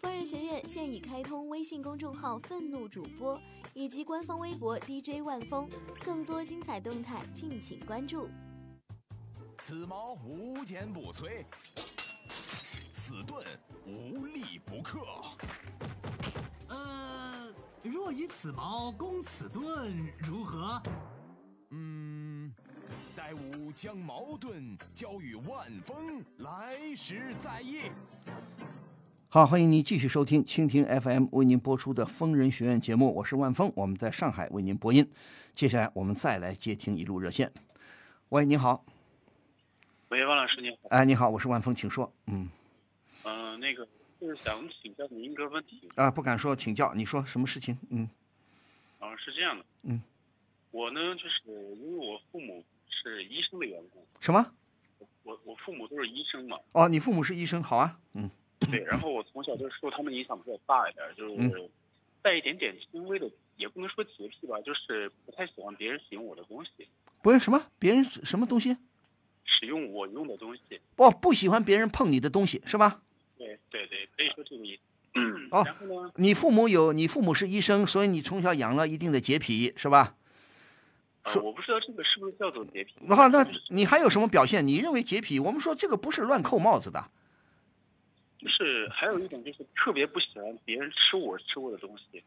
[0.00, 3.38] 疯人学院现已开通微信公众号“愤怒主播”
[3.74, 5.68] 以及官方微博 DJ 万峰，
[6.02, 8.26] 更多精彩动态敬请关注。
[9.58, 11.44] 此矛无坚不摧，
[12.94, 13.44] 此盾
[13.84, 15.00] 无力不克。
[16.68, 20.82] 呃，若以此矛攻此盾，如何？
[21.72, 22.50] 嗯，
[23.14, 27.90] 待吾将矛盾交与万峰，来时再议。
[29.32, 35.08] 好，欢迎您继续收听蜻蜓 FM 为您播出的《疯人学院》节目，我是万峰，我们在上海为您播音。
[35.54, 37.52] 接下来我们再来接听一路热线。
[38.30, 38.84] 喂，你好。
[40.08, 40.76] 喂，王老师你好。
[40.88, 42.12] 哎，你好，我是万峰，请说。
[42.26, 42.48] 嗯。
[43.22, 43.86] 嗯，那个
[44.20, 45.88] 就是想请教您一个问题。
[45.94, 47.78] 啊，不敢说请教，你说什么事情？
[47.90, 48.10] 嗯。
[48.98, 49.64] 啊，是这样的。
[49.84, 50.02] 嗯。
[50.72, 54.04] 我呢，就是因为我父母是医生的缘故。
[54.18, 54.44] 什么？
[55.22, 56.58] 我我父母都是医生嘛。
[56.72, 57.96] 哦，你父母是医生，好啊。
[58.14, 58.28] 嗯。
[58.70, 61.70] 对，然后我从小就是受他们影响比较大一点，就是
[62.22, 66.86] 带一点点轻微的，也不能说洁癖吧，就是不太喜欢别人使用我的东西。
[67.22, 67.66] 不是什么？
[67.78, 68.76] 别人什么东西？
[69.44, 70.62] 使用我用的东西。
[70.96, 73.00] 不，不喜欢别人碰你的东西，是吧？
[73.36, 74.82] 对对对，可以说这个意思。
[75.14, 75.48] 嗯。
[75.50, 75.62] 哦。
[75.64, 76.12] 然后呢？
[76.16, 80.14] 你父母有，你父母是医生，所以你从小养了一定的洁癖，是吧？
[81.26, 82.94] 说我不知道这个是不是叫做洁癖。
[83.02, 84.66] 那那你还有什么表现？
[84.66, 85.38] 你认为洁癖？
[85.38, 87.10] 我们说这个不是乱扣帽子的。
[88.40, 92.22] 就是还有一点，就是特别不喜欢别人吃我吃过的东西。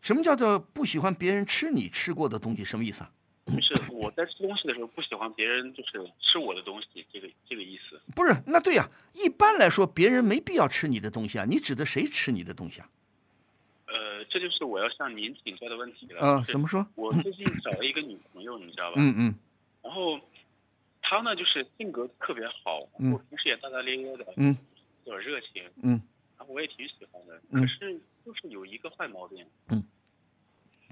[0.00, 2.64] 什么叫做不喜欢别人吃你吃过的东西？
[2.64, 3.10] 什么意思啊？
[3.48, 8.00] 就是我在吃东西的时候不喜欢别人就是吃我的东西，这个这个意思。
[8.14, 8.88] 不是，那对呀。
[9.14, 11.44] 一般来说，别人没必要吃你的东西啊。
[11.44, 12.88] 你指的谁吃你的东西啊？
[13.86, 16.20] 呃，这就是我要向您请教的问题了。
[16.20, 16.86] 嗯，怎么说？
[16.94, 18.96] 我最近找了一个女朋友，你知道吧？
[18.98, 19.34] 嗯嗯。
[19.82, 20.20] 然后，
[21.00, 24.26] 她呢就是性格特别好，我平时也大大咧咧的。
[24.36, 24.56] 嗯。
[25.08, 26.00] 有点热情，嗯，
[26.36, 29.82] 然后我也挺喜欢的，可是就是有一个坏毛病，嗯，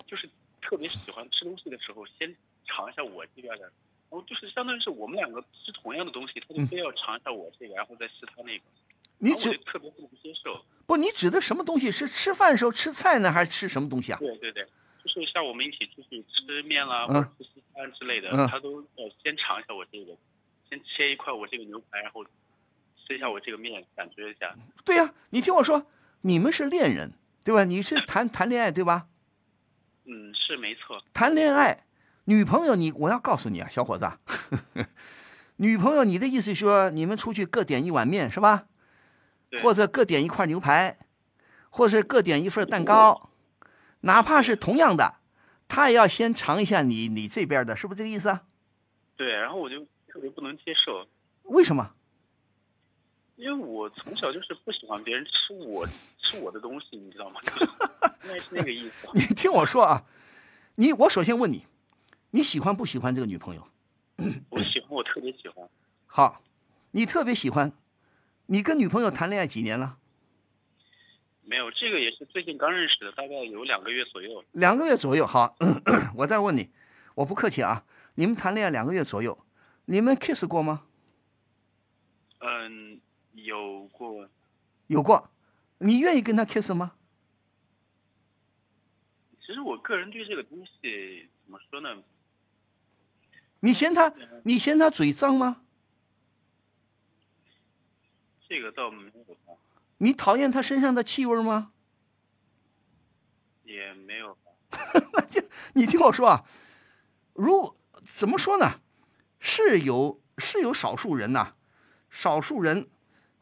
[0.06, 0.28] 就是
[0.62, 3.72] 特别喜欢吃东西的时候先尝一下我这边的，然
[4.10, 8.65] 后就是相当于是我们两个吃同样的东西，他就非要尝一下我这个，然后再吃他那个，
[9.19, 10.65] 你指特别不能接受。
[10.87, 11.93] 不，你指的什么东西？
[11.93, 14.19] 是吃饭的时候吃菜呢，还是吃什么东西啊？
[14.19, 14.65] 对对对，
[15.04, 20.16] 就是像我们一起出去吃面啦，或者吃西餐之类的，他都要先尝一下我这个，
[20.71, 22.25] 先切一块我这个牛排，然后。
[23.06, 24.55] 吃一下我这个面，感觉一下。
[24.84, 25.87] 对呀，你听我说，
[26.22, 27.12] 你们是恋人，
[27.44, 27.65] 对吧？
[27.65, 29.06] 你是谈谈恋爱，对吧？
[30.05, 31.03] 嗯，是没错。
[31.12, 31.84] 谈恋爱，
[32.25, 34.11] 女朋友，你我要告诉你啊，小伙子，
[35.56, 38.66] 女朋友，你的意思说你们出去各点一碗面是吧？
[39.62, 40.99] 或者各点一块牛排，
[41.71, 43.31] 或是各点一份蛋糕，
[44.00, 45.15] 哪怕是同样的，
[45.69, 48.43] 他也要先尝一下你你这边的，是不是这个意思啊？
[49.16, 51.06] 对，然后我就特别不能接受。
[51.45, 51.93] 为什么？
[53.36, 55.86] 因为我从小就是不喜欢别人吃我
[56.19, 57.41] 吃我的东西，你知道吗？
[58.24, 59.08] 应该是那个意思。
[59.14, 60.04] 你听我说啊，
[60.76, 61.66] 你我首先问你，
[62.30, 63.69] 你喜欢不喜欢这个女朋友？
[64.48, 65.69] 我喜欢，我特别喜欢。
[66.06, 66.42] 好，
[66.92, 67.72] 你特别喜欢，
[68.47, 69.98] 你跟女朋友谈恋爱几年了？
[71.42, 74.42] 没有，这个也是最近刚认识的，大概有两个月左右。
[74.53, 75.54] 两个月左右，好，
[76.16, 76.70] 我再问你，
[77.14, 79.38] 我不客气啊，你们谈恋爱两个月左右，
[79.84, 80.84] 你们 kiss 过吗？
[82.41, 82.98] 嗯。
[83.47, 84.29] 有过，
[84.89, 85.31] 有过，
[85.79, 86.97] 你愿意跟他 kiss 吗？
[89.41, 92.03] 其实我个人对这个东西怎么说呢？
[93.61, 94.12] 你嫌他，
[94.43, 95.62] 你嫌他嘴脏吗？
[98.49, 99.37] 这个倒没有。
[99.99, 101.73] 你讨厌他身上的气味吗？
[103.65, 104.37] 也没有。
[105.13, 105.41] 那就
[105.75, 106.45] 你听我说啊，
[107.34, 108.81] 如怎么说呢？
[109.39, 111.55] 是有是有少数人呐，
[112.11, 112.89] 少数人。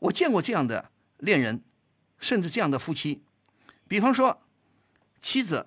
[0.05, 1.63] 我见过这样的恋人，
[2.19, 3.23] 甚至这样的夫妻，
[3.89, 4.43] 比方说，
[5.23, 5.67] 妻子，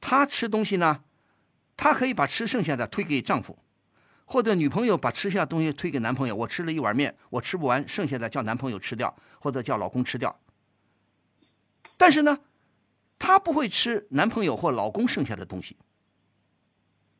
[0.00, 1.04] 她吃东西呢，
[1.76, 3.56] 她可以把吃剩下的推给丈夫，
[4.24, 6.34] 或者女朋友把吃下东西推给男朋友。
[6.34, 10.40] 我吃了一碗面，我吃不完，剩下的叫男朋友吃掉，或者叫老公吃掉。
[11.96, 12.40] 但是呢，
[13.20, 15.76] 她不会吃男朋友或老公剩下的东西。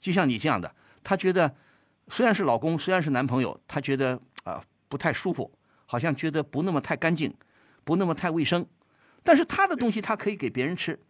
[0.00, 0.74] 就像你这样的，
[1.04, 1.54] 她觉得
[2.08, 5.52] 虽然是老公，虽然是男朋友，她觉得啊不太舒服。
[5.90, 7.34] 好像觉得不那么太干净，
[7.82, 8.66] 不那么太卫生，
[9.22, 11.00] 但是他的东西他可以给别人吃，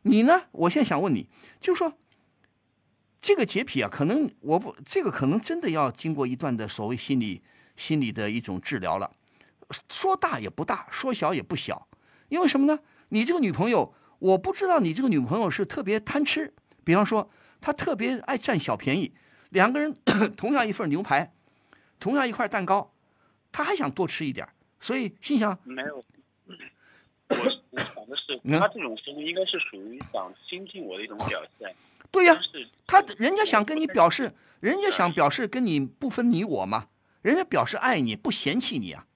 [0.00, 0.44] 你呢？
[0.50, 1.28] 我现在想问你，
[1.60, 1.92] 就说
[3.20, 7.42] 这个洁癖啊，可能我不这个可能真的要经过一段的所谓心理
[7.76, 9.12] 心理的一种治疗了。
[9.90, 11.86] 说大也不大，说小也不小，
[12.30, 12.80] 因为什么呢？
[13.10, 17.30] 你这个女朋友，我不知道你这个女朋友是特别贪吃，比方说
[17.60, 19.12] 她特别爱占小便宜，
[19.50, 19.94] 两个人
[20.34, 21.34] 同样一份牛排，
[22.00, 22.93] 同样一块蛋糕。
[23.56, 24.44] 他还想多吃一点，
[24.80, 26.04] 所以心想没有，
[27.30, 27.36] 我
[27.70, 31.72] 我想的是，他这种行为应该是属于想亲近我的一种表现。
[32.10, 32.36] 对呀、
[32.84, 36.88] 他人家想跟你表示，人家想表示跟你不分你我嘛，
[37.22, 39.06] 人家表示爱你，不嫌弃你啊，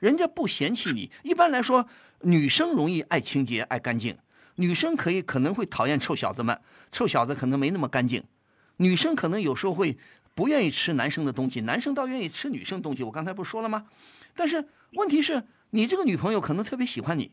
[0.00, 1.12] 人家不嫌弃你。
[1.22, 1.88] 一般来说，
[2.22, 4.18] 女生容易爱清洁、爱干净，
[4.56, 8.24] 女生可以可能会讨厌臭小子们，臭小子可能没那么干净，
[8.78, 9.96] 女生可能有时候会
[10.34, 13.02] 不愿意吃男生的东西，男生倒愿意吃女生东西。
[13.02, 13.86] 我刚才不是说了吗？
[14.34, 17.30] 但是问题是你这个女朋友可能特别喜欢你，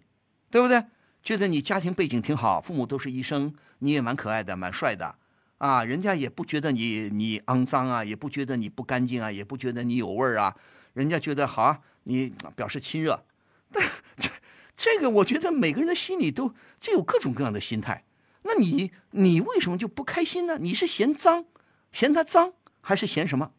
[0.49, 0.83] 对不对？
[1.23, 5.15] 觉得你家庭背景挺好，父母都是医生，你也蛮可爱的，蛮帅的，
[5.59, 10.55] 啊，人家也不觉得你你肮脏啊，也不觉得你不干净啊，也不觉得你有味儿啊，
[10.93, 13.23] 人家觉得好啊，你表示亲热。
[13.71, 13.87] 但
[14.17, 14.29] 这
[14.75, 18.03] 这个，我觉得每个人的心里都就有各种各样的心态。
[18.41, 20.57] 那你你为什么就不开心呢？
[20.59, 21.45] 你是嫌脏，
[21.91, 23.51] 嫌他脏，还是嫌什么？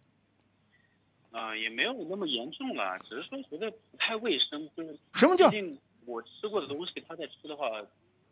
[1.31, 7.71] 啊、也没有那么严重了，只是说觉得不太卫生，就是什么叫毕竟我吃过的东西，他在吃的话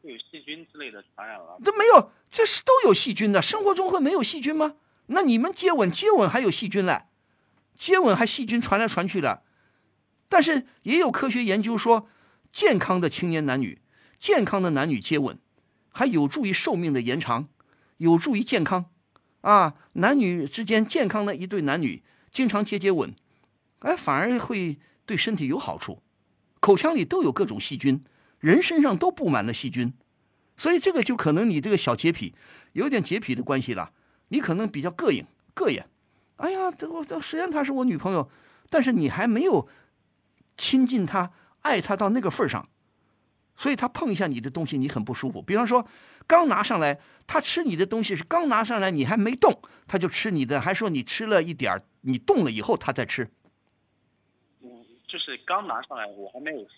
[0.03, 1.59] 会有细菌之类的传染了。
[1.65, 3.41] 这没有，这是都有细菌的。
[3.41, 4.77] 生活中会没有细菌吗？
[5.07, 7.05] 那你们接吻，接吻还有细菌嘞，
[7.75, 9.43] 接吻还细菌传来传去的。
[10.29, 12.07] 但是也有科学研究说，
[12.53, 13.81] 健康的青年男女，
[14.19, 15.39] 健康的男女接吻，
[15.91, 17.49] 还有助于寿命的延长，
[17.97, 18.91] 有助于健康。
[19.43, 23.15] 啊，男女之间健康的一对男女，经常接接吻，
[23.81, 26.03] 哎，反而会对身体有好处。
[26.61, 28.05] 口腔里都有各种细菌，
[28.39, 29.93] 人身上都布满了细菌。
[30.57, 32.35] 所以这个就可能你这个小洁癖，
[32.75, 33.93] 有点洁癖的关系了。
[34.29, 35.83] 你可能比较膈应、膈应。
[36.37, 38.31] 哎呀，这我这虽然她是我女朋友，
[38.69, 39.67] 但是你还没有
[40.59, 41.33] 亲近她、
[41.63, 42.69] 爱她到那个份儿上，
[43.57, 45.41] 所以她碰一下你的东西，你很不舒服。
[45.41, 45.87] 比方说，
[46.31, 53.29] 刚拿上来，他吃你的东西是刚拿上来，你还没动，他就吃你的，还说你吃了一点儿，你动了以后他再吃。
[54.63, 54.69] 嗯，
[55.09, 56.71] 就是刚拿上来，我还没有吃。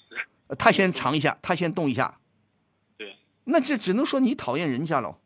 [0.59, 2.19] 他先尝一下，他先动一下，
[2.97, 3.15] 对，
[3.45, 5.19] 那这只能说你讨厌人家喽。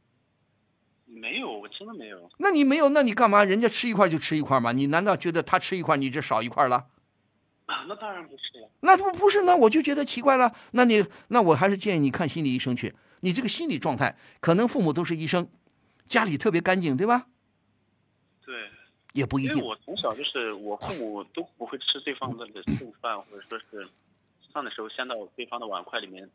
[1.05, 2.28] 没有，我真的没有。
[2.38, 3.44] 那你没有，那你干嘛？
[3.44, 4.73] 人家吃一块就吃一块嘛？
[4.73, 6.88] 你难道觉得他吃一块，你这少一块了？
[7.67, 8.69] 啊，那当然不是了。
[8.81, 10.52] 那不不是，那我就觉得奇怪了。
[10.73, 12.93] 那你那我还是建议你看心理医生去。
[13.26, 15.49] 你这个心理状态，可能父母都是医生，
[16.06, 17.26] 家里特别干净，对吧？
[18.44, 18.70] 对，
[19.14, 19.56] 也不一定。
[19.56, 22.46] 因为我从小就是我父母都不会吃对方的
[22.78, 23.84] 剩饭，或者说是
[24.40, 26.31] 吃饭的时候先到对方的碗筷里面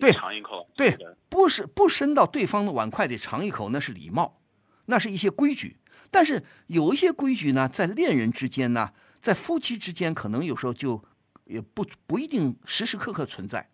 [0.00, 0.66] 对尝一口。
[0.74, 0.96] 对，
[1.28, 4.40] 不是不伸到对方的碗筷里尝一口，那是礼貌，
[4.86, 5.76] 那是一些规矩。
[6.10, 11.04] 但是有一些规矩呢，在恋人之间呢，在夫妻之间，可能有时候就
[11.44, 13.68] 也不不一定时时刻刻存在。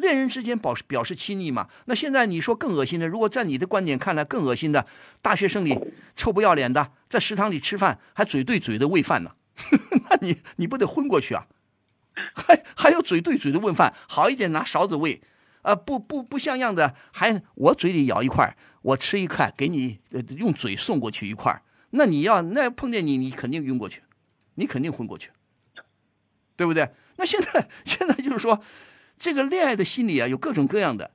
[0.00, 1.68] 恋人之间表示表示亲昵嘛。
[1.84, 4.86] 那现在你说更恶心的，如果在你的观点看来更恶心的，
[5.22, 5.78] 大学生里
[6.16, 9.32] 臭不要脸的，在食堂里吃饭还嘴对嘴的喂饭呢，
[10.10, 11.46] 那你你不得昏过去啊？
[12.34, 15.22] 还还有嘴对嘴的问饭，好一点拿勺子喂，
[15.62, 20.00] 啊、不不不像样的，还我嘴里咬一块，我吃一块，给你
[20.36, 24.02] 用嘴送过去一块，那你要那碰见你，你肯定晕过去，
[24.56, 25.30] 你肯定昏过去，
[26.56, 26.90] 对不对？
[27.16, 28.60] 那现在现在就是说，
[29.20, 31.10] 这个恋爱的心理啊，有各种各样的，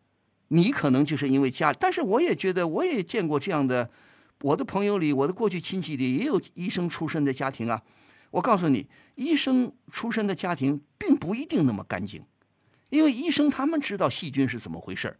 [0.49, 3.89] 你可能就是因为家，但是我也觉得，我也见过这样的，
[4.41, 7.81] 我的朋友里，我的过去亲戚里也有医生出身的家庭啊。
[8.29, 12.23] 我告诉你，医生出身的家庭并不一定那么干净，
[12.89, 15.17] 因为医生他们知道细菌是怎么回事儿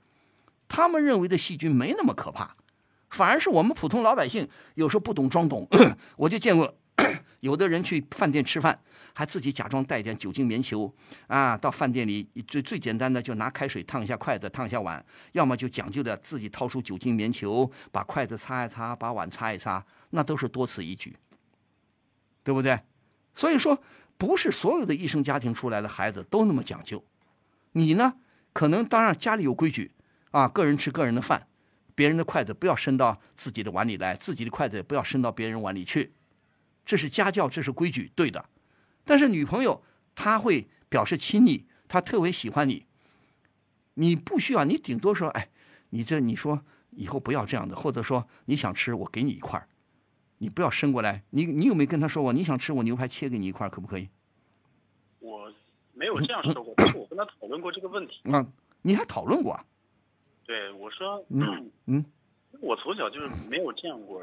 [0.68, 2.56] 他们认为的细菌没那么可怕，
[3.10, 5.68] 反而是我们普通老百姓有时候不懂装懂。
[6.18, 6.76] 我就见过
[7.40, 8.80] 有的人去饭店吃饭，
[9.18, 10.94] 还自己假装带点酒精棉球
[11.28, 21.16] 啊，到饭店里最最简单的就拿开水烫一下筷子，烫一下碗，要么就讲究的自己掏出酒精棉球，把筷子擦一擦，把碗擦一擦，那都是多此一举，
[22.44, 22.78] 对不对？
[23.34, 23.82] 所以说，
[24.18, 27.02] 不是所有的医生家庭出来的孩子都那么讲究。
[27.72, 28.16] 你呢，
[28.52, 29.92] 可能当然家里有规矩
[30.32, 31.48] 啊，个人吃个人的饭，
[31.96, 36.12] 别人的筷子不要伸到自己的碗里来，自己的筷子也不要伸到别人碗里去，
[36.86, 38.44] 这是家教，这是规矩，对的。
[39.06, 39.82] 但是女朋友
[40.14, 42.86] 她会表示亲昵，她特别喜欢你，
[43.94, 45.48] 你不需要，你顶多说，哎，
[45.92, 49.70] 你这你说以后不要这样的，或者说你想吃，我给你一块儿
[50.40, 51.24] 你不要伸过来。
[51.30, 54.10] 你你有没有跟他说过，你想吃我牛排，切给你一块儿，可不可以？
[55.20, 55.52] 我
[55.94, 58.20] 没有这样说过，但是我跟他讨论过这个问题。
[58.32, 58.46] 啊，
[58.82, 59.66] 你还讨论过啊？
[60.46, 62.06] 对，我说，嗯 嗯，
[62.60, 64.22] 我从小就是没有见过，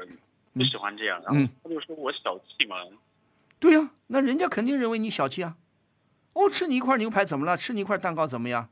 [0.53, 2.75] 不喜欢这样，然嗯后他就说我小气嘛，
[3.63, 5.55] 对呀、那人家肯定认为你小气啊。
[6.33, 7.55] 哦，吃你一块牛排怎么了？
[7.55, 8.69] 吃你一块蛋糕怎么样？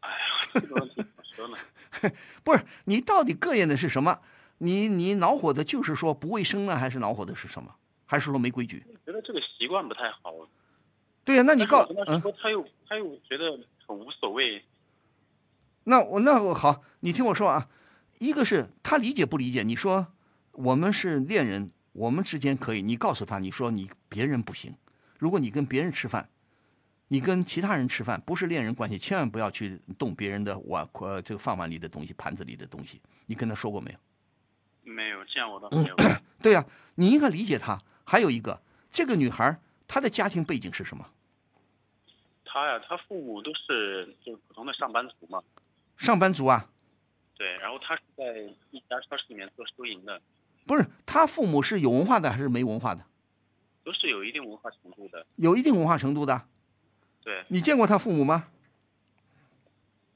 [0.00, 0.16] 哎呀，
[0.52, 1.56] 这个问题怎么说呢？
[2.44, 4.20] 不是，你到底膈应的是什么？
[4.58, 7.74] 你你恼火的就是说不卫生呢，还是恼火的是什么？
[8.04, 8.84] 还是说没规矩？
[9.06, 10.34] 觉得这个习惯不太好。
[11.24, 14.62] 对呀，那你告嗯，他又他又觉得很无所谓。
[15.84, 17.66] 那我那我好，你听我说啊，
[18.18, 19.62] 一个是他理解不理解？
[19.62, 20.08] 你说
[20.52, 24.74] 我们是恋人，我们之间可以，你告诉他，你说你别人不行。
[25.16, 26.28] 如果你跟别人吃饭，
[27.06, 33.00] 你跟其他人吃饭，不是恋人关系，千万不要去动别人的碗呃这个饭碗里的东西、盘子里的东西。
[33.26, 34.92] 你跟他说过没有？
[34.92, 35.94] 没有，这样我倒没有。
[36.42, 37.80] 对呀，你应该理解他。
[38.04, 38.60] 还有一个，
[38.90, 41.08] 这个女孩她的家庭背景是什么？
[42.44, 45.40] 她呀，她父母都是就是普通的上班族嘛。
[45.96, 46.68] 上班族啊，
[47.38, 48.24] 对，然后她是在
[48.72, 50.20] 一家超市里面做收银的。
[50.66, 53.04] 不是，他父母是有文化的还是没文化的？
[53.84, 55.26] 都是有一定文化程度的。
[55.36, 56.46] 有一定文化程度的。
[57.22, 57.44] 对。
[57.48, 58.44] 你见过他父母吗？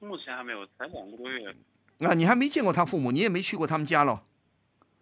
[0.00, 1.54] 目前还没有，才两个多月。
[1.98, 4.20] 啊，你还没见过他父母，你也没去过他们家喽。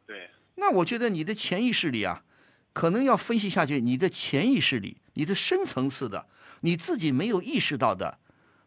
[0.07, 0.31] 对。
[0.57, 2.25] 那我觉得你的潜意识里啊，
[2.73, 6.27] 可能要分析下去，你的潜意识里，你的深层次的，
[6.63, 8.19] 你自己没有意识到的，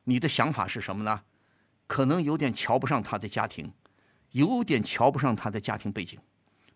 [0.05, 1.23] 你的想法是什么呢？
[1.87, 3.73] 可能有点瞧不上他的家庭，
[4.31, 6.19] 有点瞧不上他的家庭背景。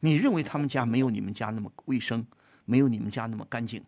[0.03, 2.27] 你认为他们家没有你们家那么卫生，
[2.65, 3.81] 没有你们家那么干净？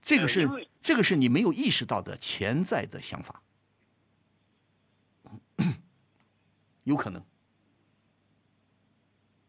[0.00, 0.48] 这个是
[0.82, 3.42] 这个是你没有意识到的潜在的想法，
[6.84, 7.22] 有可能。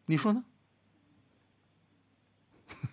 [0.04, 0.44] 你说呢？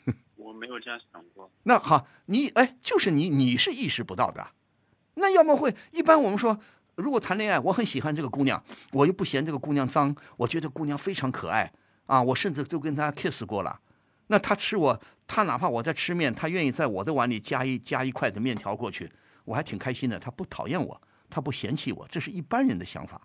[0.38, 1.52] 我没有这样想过。
[1.64, 4.52] 那好，你哎，就是你，你是意识不到的。
[5.16, 6.62] 那要么会一般我们说。
[6.96, 11.72] 如果谈恋爱，我很喜欢这个姑娘，我又不嫌这个姑娘脏，我觉得姑娘非常可爱
[12.10, 12.22] 啊！
[12.24, 13.80] 我甚至都跟他 kiss 过了。
[14.28, 19.12] 那他吃我，他哪怕我在吃面，他愿意在我的碗里加一加一块的面条过去，
[19.46, 20.18] 我还挺开心的。
[20.18, 21.00] 他不讨厌我，
[21.30, 23.22] 他不嫌弃我，这是一般人的想法。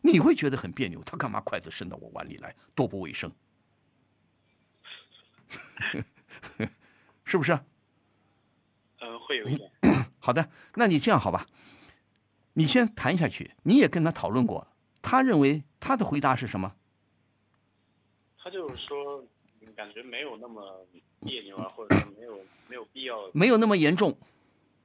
[0.00, 3.30] 你会觉得很别扭，他干嘛筷子伸到我碗里来，多不卫生，
[7.24, 7.52] 是不是？
[9.00, 9.70] 呃，会有一点。
[10.18, 11.46] 好的，那你这样好吧？
[12.54, 14.68] 你先谈下去，你也跟他讨论过，
[15.02, 16.74] 他认为他的回答是什么？
[18.46, 19.24] 他就是说，
[19.74, 20.86] 感觉没有那么
[21.22, 22.38] 别扭啊，或者说没有
[22.68, 24.16] 没有必要，没有那么严重。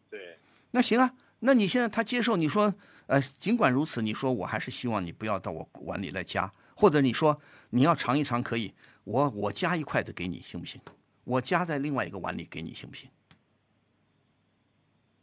[0.10, 0.36] 对。
[0.72, 2.74] 那行啊，那你现在他接受你说，
[3.06, 7.40] 呃，尽管如此，你说我还是希望你不要到我碗里来夹，或者你说
[7.70, 10.82] 你要尝一尝可以，我我夹一筷子给你行不行？
[11.24, 13.08] 我夹在另外一个碗里给你行不行？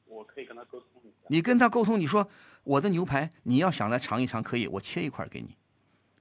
[0.04, 0.88] 我可以跟他沟通。
[1.26, 2.30] 你跟他沟通，你说
[2.62, 5.49] 我的牛排你要想来尝一尝，可以，我切一块给你；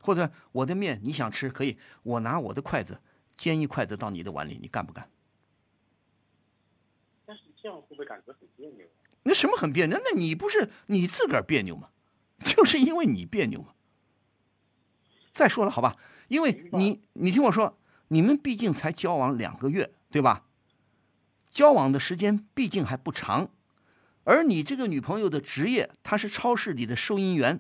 [0.07, 3.01] 或者我的面你想吃，可以，我拿我的筷子
[3.35, 5.09] 煎一筷子到你的碗里，你干不干？
[7.25, 8.87] 但是这样会不会感觉很别扭？
[9.23, 9.99] 那什么很别扭？
[10.01, 11.89] 那你不是你自个儿别扭吗？
[12.41, 13.73] 就是因为你别扭嘛。
[15.33, 15.97] 再说了，好吧，
[16.29, 20.45] 因为你你听我说，你们毕竟才交往两个月，对吧？
[21.51, 23.49] 交往的时间毕竟还不长。
[24.23, 27.59] 而你这个女朋友的职业，她是超市里的收银员。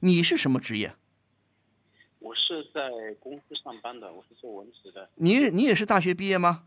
[0.00, 0.96] 你是什么职业？
[2.20, 5.10] 我是在公司上班的，我是做文职的。
[5.16, 6.64] 你你也是大学毕业吗？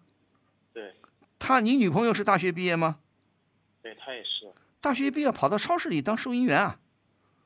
[0.74, 0.93] 对。
[1.39, 3.00] 他，你女朋友是大学毕业吗？
[3.81, 4.51] 对，她也是。
[4.81, 6.79] 大学毕业跑到超市里当收银员啊？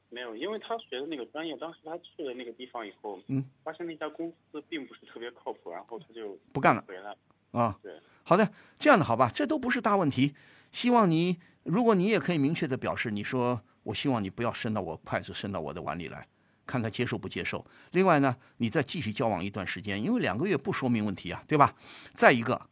[0.09, 7.15] 没有，因为她学的那个专业，当时她去了那个地方以后，嗯，发现那家公司并不是特别靠谱，然后她就不干了，回来。
[7.51, 7.91] 啊，对。
[8.23, 10.33] 好的，这样的好吧，这都不是大问题。
[10.71, 16.27] 希望你，如果你也可以明确的表示，你说我希望你不要伸到我筷子伸到我的碗里来，
[16.67, 17.65] 看他接受不接受。
[17.91, 21.73] 另外呢，你再继续交往一段时间，因为两个月不说明问题啊，对吧？
[22.13, 22.69] 再一个，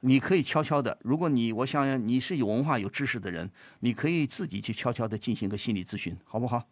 [0.00, 3.50] 你可以悄悄的，如果你我想你是有文化有知识的人，
[3.80, 6.68] 你可以自己去悄悄的进行个心理咨询，好不好？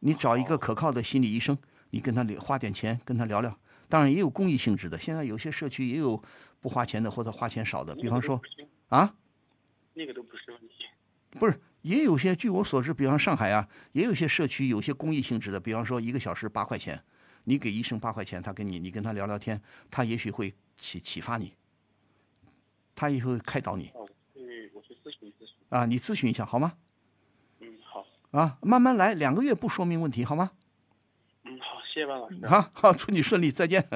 [0.00, 1.56] 你找一个可靠的心理医生，
[1.90, 3.58] 你跟他聊，花点钱跟他聊聊。
[3.88, 6.20] 当然也有公益性质的，现在有些社区也有
[6.60, 8.40] 不花钱的或者花钱少的，比方说
[8.88, 9.14] 啊。
[9.94, 10.84] 那个都不是问题，
[11.38, 12.34] 不是也有些？
[12.34, 17.00] 据我所知，比方上海啊，也有些社区有些公益性质的，比方说一个小时八块钱，
[17.44, 21.52] 你给医生八块钱，他跟你你跟他聊聊天，他也许会启启发你，
[22.96, 23.92] 他也会开导你。
[23.94, 24.00] 哦，
[24.74, 25.54] 我去咨询咨询。
[25.68, 26.72] 啊，你咨询一下好吗？
[27.60, 28.04] 嗯，好。
[28.32, 30.50] 啊，慢慢来，两个月不说明问题，好吗？
[31.44, 32.44] 嗯，好，谢谢万老师。
[32.48, 33.88] 好好，祝你顺利，再见。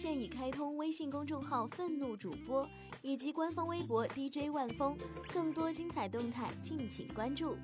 [0.00, 2.66] 现已开通微信公众号“愤怒主播”。
[3.04, 4.96] 以及官方微博 DJ 万峰，
[5.30, 7.54] 更多精彩动态敬请关注。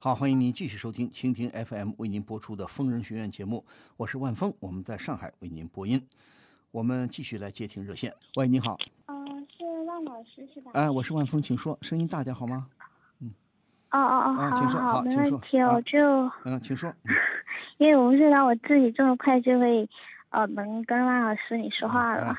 [0.00, 3.64] 好，欢迎您继续收听蜻蜓 FM 为您播出的疯人学院节目，
[3.96, 6.04] 我是万峰，我们在上海为您播音。
[6.72, 8.12] 我们继续来接听热线。
[8.34, 8.76] 喂，你好。
[9.06, 10.72] 嗯，是万老师是吧？
[10.74, 12.66] 哎，我是万峰，请说，声音大点好吗？
[13.20, 13.32] 嗯。
[13.92, 16.00] 哦哦哦，好，好，没问题，我就
[16.44, 16.92] 嗯，请说。
[17.78, 19.88] 因为我不知道我自己这么快就会
[20.30, 22.34] 呃能跟万老师你说话了。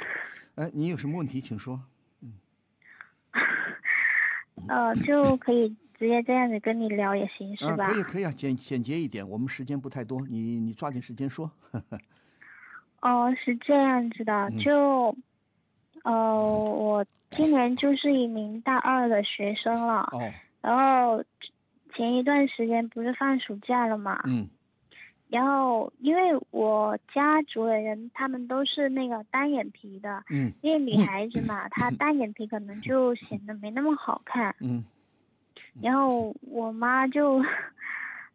[0.56, 1.80] 哎，你有什么问题，请说。
[4.68, 7.88] 呃， 就可以直接这样子跟你聊也行，是吧？
[7.88, 11.50] 可以，可以啊，简简洁一点，我们时间不太多，你你抓紧时间说。
[13.02, 15.16] 哦，是这样子的，就，
[16.04, 20.10] 呃，我今年就是一名大二的学生了。
[20.12, 20.34] 哦。
[20.62, 21.24] 然后
[21.94, 24.20] 前一段时间不是放暑假了嘛？
[24.26, 24.50] 嗯。
[25.30, 34.86] 然后，因为我家族的人他们都是那个单眼皮的，嗯，因为女孩子嘛， 她单眼皮可能就显得没那么好看，嗯，
[35.82, 37.44] 然后我妈就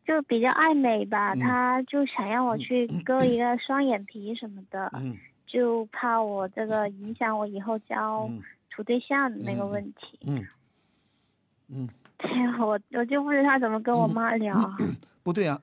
[0.06, 8.28] 就比较爱美吧，她就想让我去割一个双眼皮什么的，嗯，就怕我这个影响我以后交
[8.68, 10.46] 处对象的那个问题，嗯，
[11.72, 11.88] 嗯，
[12.60, 14.54] 我我就不知道怎么跟我妈聊，
[15.24, 15.58] 不对啊。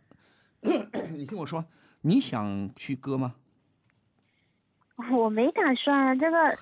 [1.15, 1.65] 你听我说，
[2.01, 3.35] 你想去割吗？
[5.11, 6.57] 我没打算，这个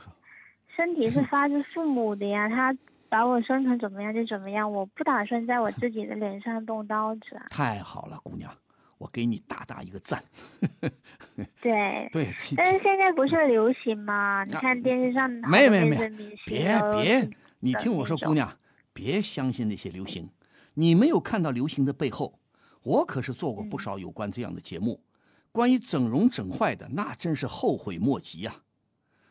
[0.75, 2.75] 身体是发自父母的呀， 他
[3.10, 7.42] 把我生成怎么样就怎么样，我不打算在我自己的脸上动刀子。
[7.50, 8.51] 太好了，姑娘，
[9.00, 10.24] 我给你大大一个赞。
[11.62, 14.44] 对对，但是现在不是流行吗？
[14.44, 15.98] 你看电视上没没没，
[16.46, 17.30] 别别，
[17.62, 18.58] 你听我说，姑娘，
[18.94, 20.30] 别相信那些流行，
[20.75, 22.39] 你没有看到流行的背后。
[22.84, 25.03] 我可是做过不少有关这样的节目，
[25.51, 28.57] 关于整容整坏的，那真是后悔莫及呀，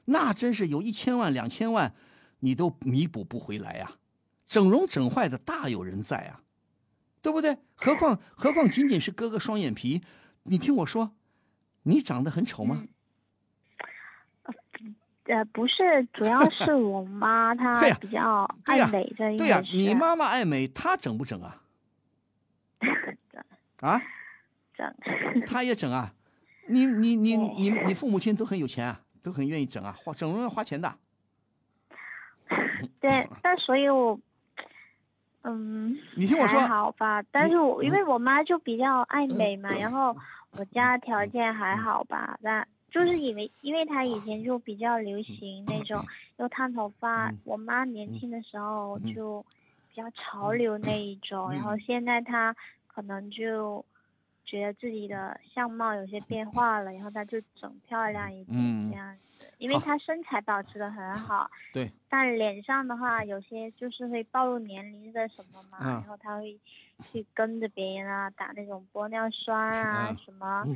[0.07, 1.95] 那真是有一千万两千万，
[2.41, 3.93] 你都弥补不回来呀，
[4.47, 6.43] 整容整坏的大有人在啊，
[7.23, 7.59] 对不对？
[7.75, 10.03] 何况何况仅仅是割个双眼皮，
[10.45, 11.13] 你听我说，
[11.83, 12.85] 你长得很丑吗？
[15.29, 21.65] 呃，不是，主要是我妈 她比较爱美这一对呀，你妈妈爱美，她整不整啊？
[23.81, 24.01] 啊，
[24.75, 24.95] 整，
[25.47, 26.13] 他也整啊，
[26.69, 30.95] 你你你你你父母亲都很有钱啊，都很愿意整啊，花整容要花钱的。
[33.01, 34.19] 对，但所以我，
[35.43, 37.23] 嗯，你听我说，还好吧。
[37.31, 40.17] 但是我因为我妈就比较爱美嘛，然后
[40.53, 46.03] 我家条件还好吧，但就是因为因为她以前就比较流行那种
[46.39, 49.45] 又烫头发，我妈年轻的时候就
[49.91, 52.57] 比较潮流那一种，然后现在她。
[52.97, 53.85] 可能就
[54.47, 61.51] 觉得自己的相貌有些变化了，然后她就整漂亮一点这样子，因为她身材保持的很好。
[61.75, 61.93] 对。
[62.09, 66.59] 但脸上的话，有些就是会暴露年龄的什么嘛，然后她会
[67.13, 70.67] 去跟着别人啊打那种玻尿酸啊，什么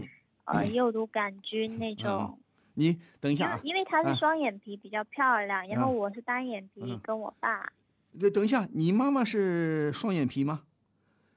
[0.44, 2.38] 呃肉毒杆菌那种。
[2.74, 3.60] 你等一下啊。
[3.64, 7.72] 因为她是双眼皮比较漂亮，然后我是单眼皮，跟我爸。
[8.18, 10.64] 对，等一下，你妈妈是双眼皮吗？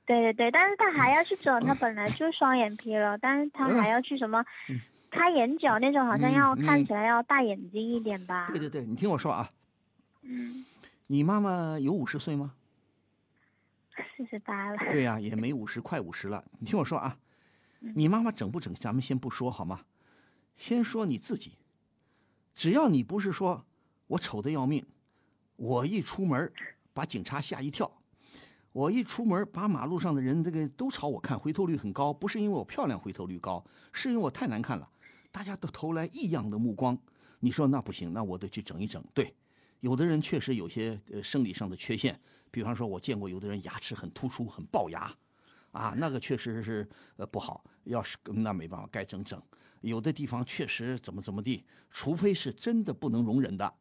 [0.06, 4.44] 对对对，但是他还要去整，他本来就双眼皮了，但是他还要去什么
[5.10, 8.48] 开眼角那种，好像要看起来要大眼睛一点吧？
[8.50, 9.50] 对对对，你听我说啊，
[10.24, 10.66] 嗯，
[11.08, 12.54] 你妈妈有五十岁吗？
[14.18, 14.78] 四十八了。
[14.92, 16.44] 对呀，也没五十，快五十了。
[16.60, 17.18] 你听我说啊，
[17.80, 19.82] 你妈妈整不整，咱们先不说好吗？
[20.58, 21.54] 先说你自己，
[22.54, 23.66] 只要你不是说
[24.08, 24.86] 我丑的要命，
[25.56, 26.52] 我一出门
[26.94, 27.90] 把警察吓一跳。
[28.74, 32.12] 我一出门，把马路上的人这个都朝我看，回头率很高。
[32.12, 34.90] 不是因为我漂亮，回头率高，是因为我太难看了，
[35.32, 36.98] 大家都投来异样的目光。
[37.40, 39.04] 你说那不行，那我得去整一整。
[39.14, 39.32] 对，
[39.82, 45.16] 有的人确实有些呃生理上的缺陷，比方说，我见过有的人牙齿很突出，很龅牙，
[45.72, 47.64] 啊，那个确实是呃不好。
[47.84, 49.40] 要是那没办法，该整整。
[49.82, 53.72] 有的地方确实怎么怎么地，除非是真的不能容忍的，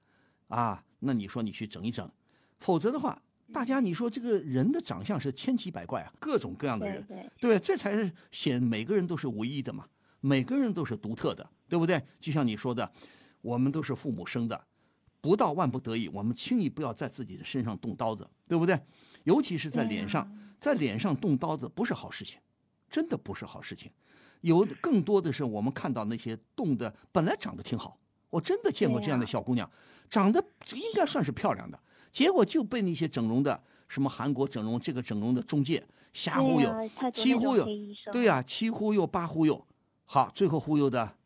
[0.48, 2.12] 啊，那你说你去整一整，
[2.58, 3.22] 否则的话。
[3.52, 7.06] 大家，你说这个人的长相是千奇百怪啊，各种各样的人，
[7.38, 9.86] 对，这才是显每个人都是唯一的嘛，
[10.20, 12.02] 每个人都是独特的，对不对？
[12.18, 12.90] 就像你说的，
[13.42, 14.64] 我们都是父母生的，
[15.20, 18.80] 不到万不得已，我们轻易不要在自己的身上动刀子，对不对？
[19.24, 22.38] 尤其是在脸上，在脸上动刀子不是好事情，
[22.90, 23.90] 真的不是好事情。
[24.40, 27.96] 有更多的是我们看到那些动的本来长得挺好，
[28.30, 29.70] 我真的见过这样的小姑娘，
[30.10, 31.78] 长得应该算是漂亮的。
[32.12, 36.70] 结果就被那些整容的，什么韩国整容这个整容的中介瞎忽悠，
[37.12, 37.66] 七忽悠，
[38.12, 39.66] 对呀，七忽悠八忽悠，
[40.04, 41.16] 好，最后忽悠的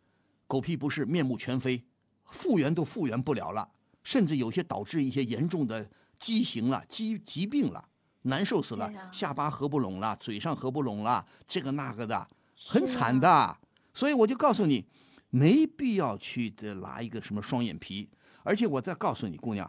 [0.46, 1.84] 狗屁不是，面目全非，
[2.30, 3.68] 复原都复原不了了，
[4.04, 7.88] 甚至有些导致一些严重的畸形了、疾疾病了，
[8.22, 12.28] 难受死了，下巴合不拢了，嘴上合不拢了，这个那个的，
[12.68, 13.56] 很惨的。
[13.92, 14.84] 所以我就告诉你，
[15.30, 18.08] 没必要去的拿一个什么双眼皮，
[18.44, 19.68] 而且我再告诉你，姑娘。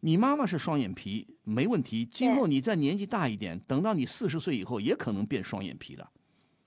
[0.00, 2.04] 你妈妈是双眼皮，没问题。
[2.04, 6.10] 今后你再年纪大一点，等到你四十岁以后，也可能变双眼皮了，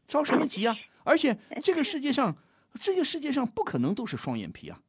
[0.08, 0.76] 着什么急啊？
[1.04, 2.36] 而且这个世界上，
[2.80, 4.82] 这个世界上不可能都是双眼皮啊，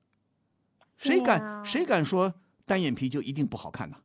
[0.96, 2.34] 谁敢、啊谁敢说
[2.66, 3.96] 单眼皮就一定不好看呢？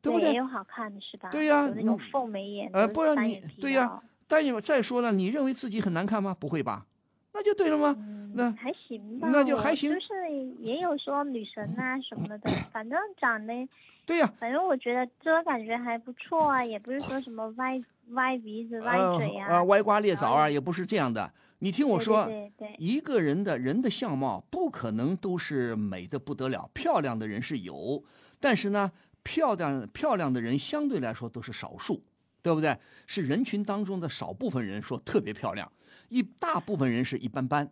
[0.00, 0.30] 对不对？
[0.30, 1.28] 也有好看的是吧？
[1.30, 6.34] 对呀有那种你凤眉眼，呃，不然你对呀、的单眼再说了，你认为自己很难看吗？
[6.38, 6.86] 不会吧？
[7.32, 7.94] 那就对了吗？
[7.98, 10.14] 嗯，那还行吧，那就还行就是
[10.58, 13.68] 也有说女神啊什么的， 反正长得，
[14.06, 21.32] 对呀、反正我觉得这个感觉还不错啊，也不是说什么歪歪鼻子、歪呃嘴啊，歪瓜裂枣啊，也不是这样的。
[21.62, 28.02] 你听我对说，对对对一个人的人的相貌不可能都是美的不得了，漂亮的人是有，
[28.40, 28.90] 但是呢，
[29.22, 32.02] 漂亮漂亮的人相对来说都是少数，
[32.40, 32.74] 对不对？
[33.06, 35.70] 是人群当中的少部分人说特别漂亮，
[36.10, 37.68] 一大部分人是一般般，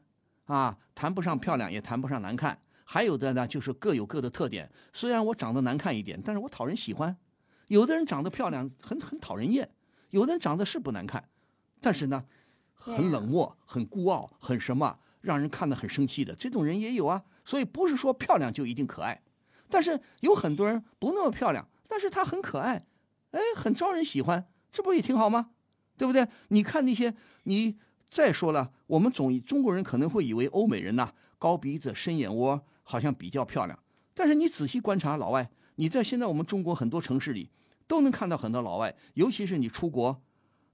[0.46, 2.59] 啊，谈不上漂亮，也谈不上难看。
[2.85, 4.70] 还有的呢，就是各有各的特点。
[4.94, 7.14] 虽然我长得难看一点，但是我讨人喜欢。
[7.66, 9.66] 有的人长得漂亮，很很讨人厌；
[10.11, 11.29] 有的人长得是不难看，
[11.81, 12.24] 但是呢，
[12.72, 17.22] 很冷漠、很孤傲、很什么，让人看得很生气的这种人也有啊。
[17.44, 19.20] 所以不是说漂亮就一定可爱，
[19.68, 22.87] 但是有很多人不那么漂亮，但是她很可爱，
[23.33, 25.51] 哎，很招人喜欢，这不也挺好吗？
[25.98, 26.27] 对不对？
[26.48, 27.77] 你看那些，你
[28.11, 33.79] 再说了，我们总中国人可能会以为欧美人呐、高鼻子、深眼窝，好像比较漂亮。
[34.14, 37.51] 但是你仔细观察老外，你在现在我们中国很多城市里
[37.87, 40.23] 都能看到很多老外，尤其是你出国，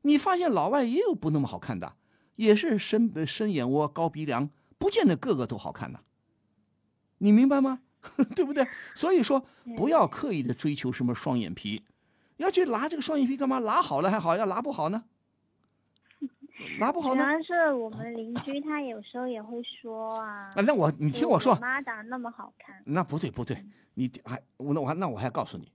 [0.02, 1.96] 你发现老外也有不那么好看的，
[2.36, 6.00] 也是深呃深眼窝、高鼻梁，不见得个个都好看的。
[7.18, 7.80] 你明白吗？
[8.36, 8.66] 对不对？
[8.94, 9.44] 所以说，
[9.76, 11.82] 不要刻意的追求什么双眼皮，
[12.36, 13.58] 要去拉这个双眼皮干嘛？
[13.58, 15.04] 拉好了还好，要拉不好呢？
[16.78, 17.22] 拉不好呢？
[17.24, 25.70] 主要是我们邻居他有时候也会说啊，啊，那我你听我说我，妈长得那么好看，那不对不对，你还我那我还那我还告诉你，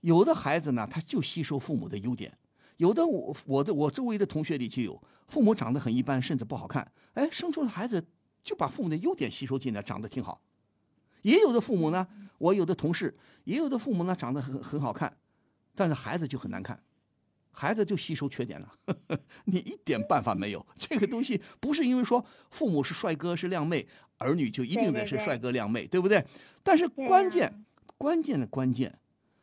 [0.00, 2.36] 有的孩子呢，他就吸收父母的优点，
[2.76, 8.04] 有的我我的我周围的同学里就有父母长得很一般，甚至不好看，哎，生出的孩子
[8.42, 10.40] 就把父母的优点吸收进来，长得挺好。
[11.22, 12.06] 也有的父母呢，
[12.38, 15.14] 我有的同事，也有的父母呢长得很很好看，
[15.74, 16.82] 但是孩子就很难看，
[17.52, 20.64] 孩子就吸收缺点了呵呵， 你一点办法没有。
[20.76, 23.86] 这个东西不是因为说父母是帅哥是靓妹，
[24.18, 26.24] 儿女就一定得是帅哥靓妹，对不对？
[26.62, 27.64] 但是关键、
[27.98, 28.98] 关键的关键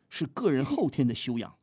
[0.08, 1.54] 是个人后天的修养。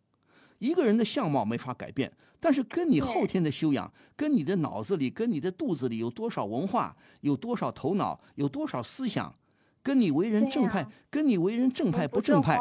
[0.59, 9.35] 一个人的相貌没法改变，但是跟你后天的修养，跟你的脑子里、跟你的肚子里有多少文化，有多少头脑，有多少思想，
[9.85, 12.59] 跟你为人正派，呀跟你为人正派不正派，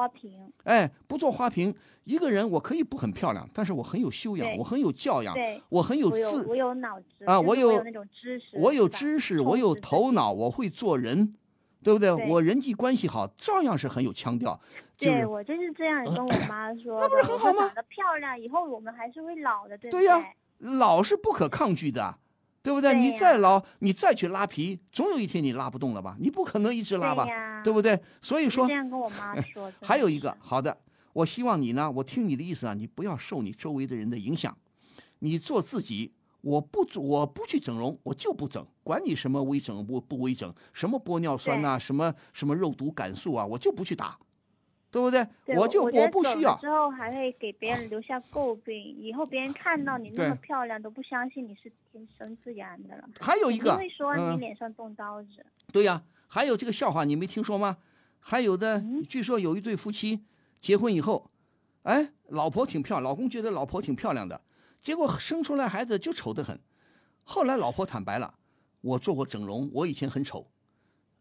[0.65, 1.75] 哎，不做花瓶。
[2.05, 11.35] 一个人我可以不很漂亮，但是我很有修养，我很有教养，对，我很有自我有脑子啊我有那种知识，我有知识，我有头脑，我会做人，
[11.83, 12.15] 对不对？
[12.15, 14.61] 对我人际关系好，照样是很有腔调。
[14.99, 20.23] 就是对我就是这样跟我妈 说的，那不是很好吗长得漂亮，以后我们还是会老的，对不对呀
[20.59, 22.19] 老是不可抗拒的，
[22.65, 22.95] 对不对？
[22.99, 26.17] 你再老，你再去拉皮，总有一天你拉不动了吧？
[26.19, 27.27] 你不可能一直拉吧，
[27.63, 28.01] 对不对？
[28.23, 29.71] 所以说这，样跟我妈说。
[29.81, 30.75] 的还有一个好的，
[31.13, 34.57] 我希望你呢，我听你的意思啊，你不要受你周围的人的影响，
[35.19, 36.15] 你做自己。
[36.41, 44.19] 我不做，我不去整容，我就不整，管你什么微整不不微整，什么玻尿酸呐、什么什么肉毒杆素啊，我就不去打，
[44.95, 45.27] 对不对？
[45.45, 46.57] 对我就我不需要。
[46.59, 53.09] 之后还会给别人留下诟病，以后别人看到你那么漂亮都不相信你是天生自然的了。
[53.19, 57.79] 还有一个因为说你嗯脸上动刀子，对呀、还有这个笑话你没听说吗？
[58.21, 60.23] 还有的，嗯据说有一对夫妻
[60.61, 61.29] 结婚以后，
[61.83, 64.41] 哎，老婆挺漂亮，老公觉得老婆挺漂亮的，
[64.81, 66.57] 结果生出来孩子就丑得很。
[67.25, 68.33] 后来老婆坦白了，
[68.81, 70.47] 我做过整容，我以前很丑，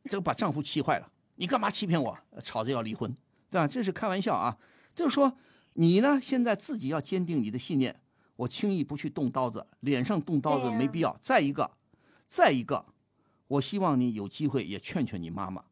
[0.03, 1.09] 这个把丈夫气坏了。
[1.35, 2.15] 你干嘛欺骗我？
[2.43, 3.11] 吵着要离婚，
[3.53, 3.67] 对吧？
[3.67, 4.57] 这是开玩笑啊。
[4.95, 5.37] 就是说，
[5.73, 7.95] 你呢现在自己要坚定你的信念，
[8.35, 11.15] 我轻易不去动刀子，脸上动刀子没必要。
[11.21, 11.69] 再一个，
[12.27, 12.83] 再一个，
[13.47, 15.65] 我希望你有机会也劝劝你妈妈，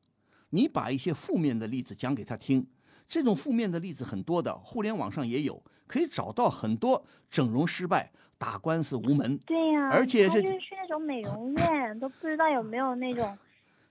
[0.52, 2.67] 你把一些负面的例子讲给她听。
[3.08, 13.38] 这种负面的例子很多的，互联网上也有，可以找到很多整容失败、打官司无门，对呀、而且是去那种美容院，都不知道有没有那种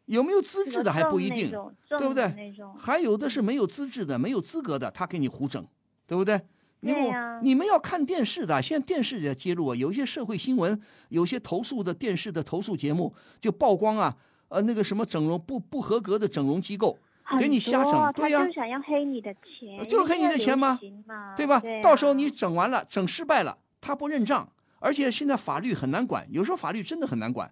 [0.06, 1.50] 有没有资质的还不一定，
[1.88, 5.64] 对不对，还有的是没有资质的、没有资格的，他给你胡整，
[6.06, 6.40] 对不对？
[6.82, 14.16] 你我对呀你们要看电视的，现在电视也揭露啊，有一些社会新闻，有些投诉的电视的投诉节目就曝光啊，
[14.48, 16.98] 呃，那个什么整容不不合格的整容机构，
[17.38, 21.34] 给你瞎整对呀他就想要黑你的钱，就黑你的钱吗吗？
[21.36, 21.60] 对吧？
[21.60, 27.50] 对到时候啊你整完了，整失败了，他不认账，而且现在法律很难管，有时候法律真的很难管。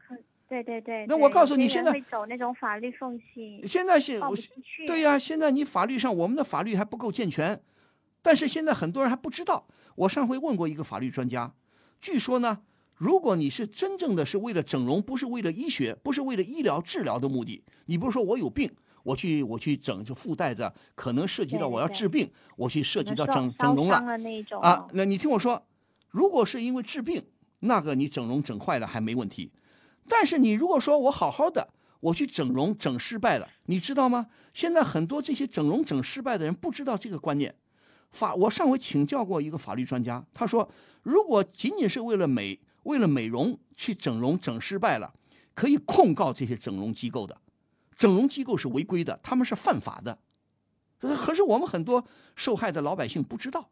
[0.48, 4.18] 对对对，那我告诉你现在会走那种法律缝隙，现在是。
[4.86, 7.60] 对呀、现在你法律上我们的法律还不够健全，
[8.22, 9.66] 但是现在很多人还不知道。
[9.94, 11.52] 我上回问过一个法律专家，
[12.00, 12.60] 据说呢，
[12.94, 18.70] 如果你是真正的是为了整容，不是为了医学，不是为了医疗治疗的目的，你不是说我有病，
[19.02, 23.96] 我去我去整就附带着可能涉及到我要对对治病，我去涉及到整整容了
[24.62, 24.86] 啊。
[24.92, 25.66] 那你听我说，
[26.10, 27.22] 如果是因为治病，
[27.60, 29.52] 那个你整容整坏了还没问题，
[30.08, 31.68] 但是你如果说我好好的，
[32.00, 34.28] 我去整容整失败了，你知道吗？
[34.54, 37.54] 现在很多这些整容整失败的人不知道这个观念。
[38.10, 40.68] 法，我上回请教过一个法律专家，他说，
[41.02, 45.12] 如果仅仅是为了美，为了美容去整容整失败了，
[45.54, 47.38] 可以控告这些整容机构的，
[47.96, 50.18] 整容机构是违规的，他们是犯法的。
[50.98, 53.68] 可是我们很多受害的老百姓不知道，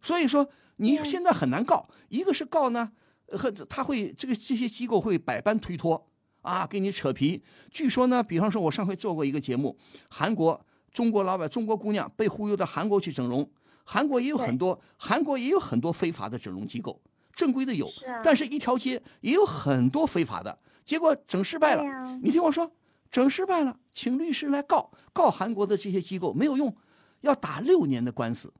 [0.00, 1.88] 所以说你现在很难告。
[2.08, 2.92] 一个是告呢，
[3.36, 6.08] 和他会这个这些机构会百般推脱
[6.42, 7.42] 啊，给你扯皮。
[7.70, 13.48] 据说呢，比方说我上回做过一个节目，韩国中国老板中国姑娘被忽悠到韩国去整容，
[13.84, 17.00] 韩国也有很多，韩国也有很多非法的整容机构，
[17.32, 21.82] 正规的有，是啊但是一条街也有很多非法的，结果整失败了。
[22.22, 22.70] 你听我说，
[23.10, 26.74] 整失败了，请律师来告，告韩国的这些机构没有用，
[27.20, 28.52] 要打六年的官司，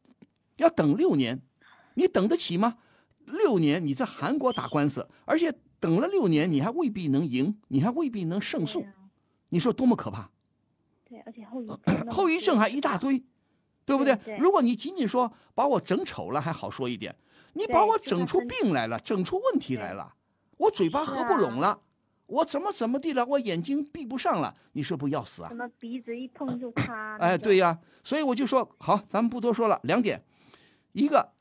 [0.56, 1.42] 要等六年，
[1.94, 2.78] 你等得起吗？
[3.26, 8.84] 六年你在韩国打官司，而且等了六年，你还未必能赢，你还未必能胜诉
[9.48, 10.30] 你说多么可怕？
[11.04, 13.22] 对，而且后遗症后遗症还一大堆，
[13.84, 14.14] 对不对？
[14.16, 17.14] 对对如果你仅仅说把我整丑了还好说一点，
[17.52, 20.14] 你把我整出病来了，整出问题来了，
[20.56, 21.80] 我嘴巴合不拢了，
[22.26, 25.54] 我怎么怎么地了，我眼睛闭不上了，你说不要死啊什？
[25.54, 27.16] 么鼻子一碰就塌。
[27.18, 30.22] 哎，对呀，呀，所以我就说好，咱们不多说了，两点，
[30.92, 31.32] 一个。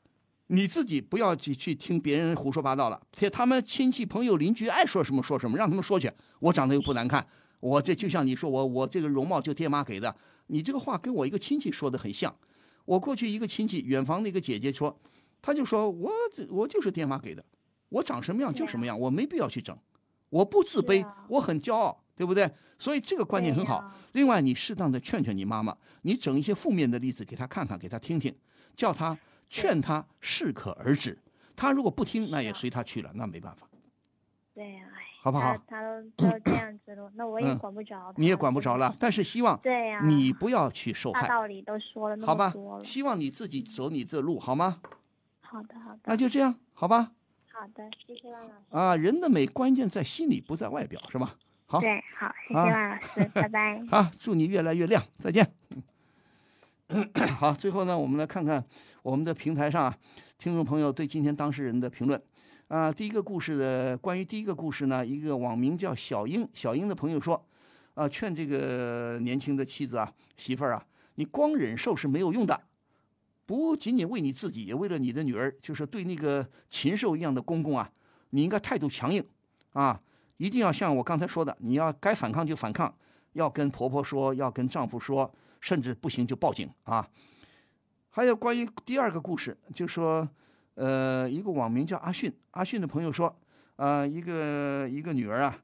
[0.48, 6.10] 你自己不要去去听别人胡说八道了，且他们亲戚朋友邻居爱说什么说什么，让他们说去。
[6.40, 7.26] 我长得又不难看，
[7.60, 10.14] 我这就像你说我我这个容貌就爹妈给的，
[10.48, 12.34] 你这个话跟我一个亲戚说的很像。
[12.84, 15.00] 我过去一个亲戚，远房的一个姐姐说，
[15.40, 16.10] 她就说我
[16.50, 17.44] 我就是爹妈给的，
[17.88, 19.76] 我长什么样就什么样，我没必要去整，
[20.28, 22.50] 我不自卑，我很骄傲，对不对？
[22.78, 23.94] 所以这个观念很好。
[24.12, 28.34] 另外，你适当的劝劝你妈妈，你整一些负面的例子给她看看，给她听听，
[28.76, 29.16] 叫她
[29.52, 31.18] 劝他适可而止。
[31.54, 33.68] 他如果不听，那也随他去了，那没办法。
[34.54, 38.14] 对呀，哎，好不好他他都都这样子了，那我也嗯管不着他。
[38.16, 42.78] 你也管不着了， 但是希望对呀，你不要去受大害，道理都说了那么多？
[42.78, 42.84] 了。
[42.84, 44.80] 希望你自己走你这路，好吗？
[45.40, 47.12] 好的，好的，那就这样，好吧？
[47.52, 48.54] 好的，谢谢万老师。
[48.70, 51.36] 啊，人的美关键在心里，不在外表，是吧？
[51.66, 53.82] 好，对，好，谢谢啊万老师，拜拜。
[53.92, 55.54] 好，祝你越来越亮，再见。
[57.38, 58.62] 好，最后呢，我们来看看
[59.02, 59.98] 我们的平台上啊，
[60.36, 62.20] 听众朋友对今天当事人的评论。
[62.68, 67.42] 啊，第一个故事的关于第一个故事呢，一个网名叫小英小英的朋友说，
[67.94, 72.60] 啊，劝这个年轻的妻子啊、媳妇儿啊，你光忍受是没有用的，
[73.46, 77.90] 不仅仅为你自己，也为了你的女儿，就是对那个禽兽一样的公公啊，
[78.30, 79.24] 你应该态度强硬
[79.72, 79.98] 啊，
[80.36, 82.94] 一定要像我刚才说的，你要该反抗就反抗，
[83.32, 85.30] 要跟婆婆说，要跟丈夫说，
[85.62, 87.08] 甚至不行就报警啊。
[88.10, 90.28] 还有关于第二个故事，就说，
[90.74, 93.34] 呃，一个网名叫阿迅，阿迅的朋友说，
[93.76, 95.58] 呃，一个一个女儿啊，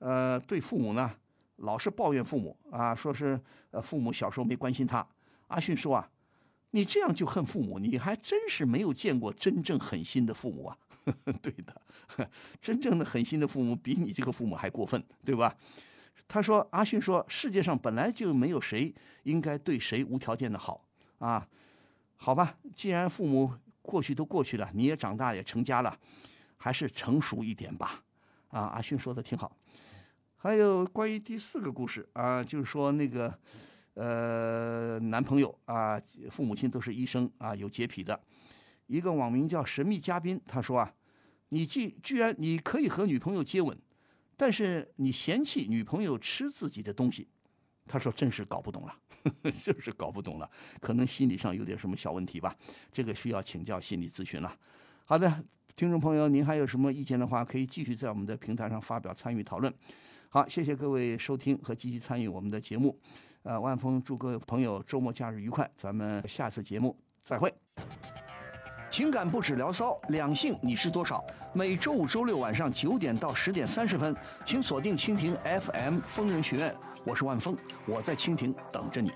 [0.00, 1.14] 呃，对父母呢
[1.58, 5.06] 老是抱怨父母啊，说是呃父母小时候没关心她。
[5.46, 6.10] 阿迅说啊，
[6.72, 10.76] 你这样就恨父母，你还真是没有见过真正狠心的父母啊。
[11.42, 11.82] 对的，
[12.60, 15.54] 真正的狠心的父母比你这个父母还过分，对吧？
[16.28, 20.84] 他说，阿迅说，世界上本来就没有谁应该对谁无条件的好
[21.18, 21.46] 啊。
[22.16, 25.98] 好吧，既然父母过去都过去了，你也长大也成家了，
[26.56, 28.02] 还是成熟一点吧。
[28.48, 29.56] 啊，阿迅说的挺好。
[30.36, 33.32] 还有关于第四个故事啊，就是说那个
[33.94, 38.18] 呃男朋友啊，父母亲都是医生啊，有洁癖的。
[38.86, 40.92] 一个网名叫神秘嘉宾，他说啊，
[41.48, 43.76] 你既居然你可以和女朋友接吻，
[44.36, 47.28] 但是你嫌弃女朋友吃自己的东西，
[47.86, 48.96] 他说真是搞不懂了，
[49.62, 52.56] 就是搞不懂了，可能心理上有点什么小问题吧，
[52.90, 54.56] 这个需要请教心理咨询了。
[55.04, 55.44] 好的，
[55.76, 59.72] 听众朋友，您还有什么意见的话，可以继续在我们的平台上发表参与讨论。
[60.28, 62.98] 好，谢谢各位收听和积极参与我们的节目。
[63.42, 67.52] 呃，万峰祝各位朋友周末假日愉快，咱们下次节目再会。
[68.92, 71.24] 情感不止聊骚，两性你是多少？
[71.54, 79.10] 每周五、周六晚上九点到十点三十分，请锁定蜻蜓 FM 疯人学院，我是万峰，我在蜻蜓等着你。